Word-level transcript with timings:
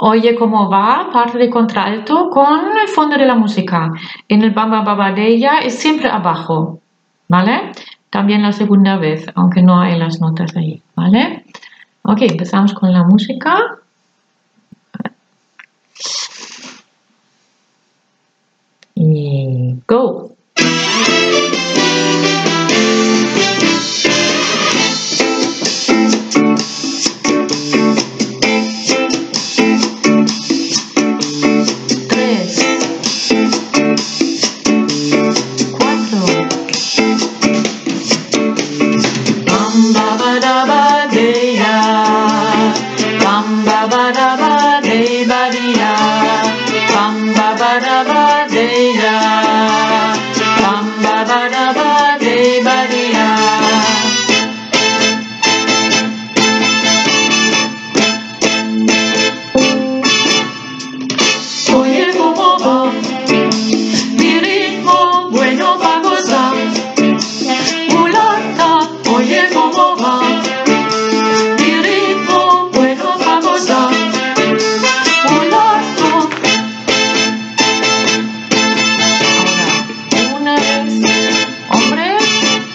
Oye 0.00 0.36
cómo 0.36 0.70
va, 0.70 1.10
parte 1.12 1.38
de 1.38 1.50
contralto 1.50 2.30
con 2.30 2.78
el 2.78 2.88
fondo 2.88 3.16
de 3.16 3.26
la 3.26 3.34
música. 3.34 3.90
En 4.28 4.42
el 4.42 4.52
bamba 4.52 4.82
baba 4.82 5.12
de 5.12 5.26
ella 5.26 5.58
es 5.58 5.74
siempre 5.74 6.08
abajo, 6.08 6.80
¿vale? 7.28 7.72
También 8.08 8.42
la 8.42 8.52
segunda 8.52 8.96
vez, 8.96 9.26
aunque 9.34 9.60
no 9.60 9.80
hay 9.80 9.98
las 9.98 10.20
notas 10.20 10.56
ahí, 10.56 10.80
¿vale? 10.94 11.44
Ok, 12.02 12.22
empezamos 12.22 12.72
con 12.74 12.92
la 12.92 13.02
música. 13.02 13.78
Go. 19.88 20.27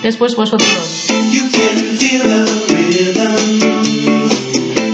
Después 0.03 0.35
vosotros. 0.35 1.07
You 1.31 1.49
can 1.49 1.97
feel 1.97 2.23
the 2.23 2.45
rhythm. 2.75 4.29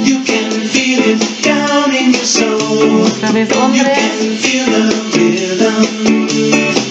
You 0.05 0.23
can 0.23 0.51
feel 0.69 0.99
it 1.03 1.43
down 1.43 1.93
in 1.93 2.13
your 2.13 2.25
soul. 2.25 3.01
Otra 3.05 3.31
vez, 3.31 3.49
You 3.49 3.55
hombre. 3.59 3.93
can 3.93 4.37
feel 4.37 4.65
the 4.65 4.93
rhythm. 5.17 6.88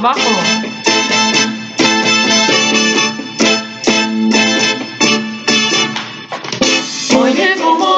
abajo. 0.00 0.30
Oye, 7.18 7.56
como 7.60 7.89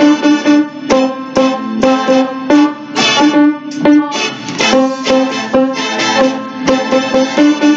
Thank 0.00 0.24
you. 7.64 7.69